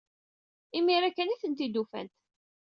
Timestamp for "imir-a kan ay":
0.77-1.39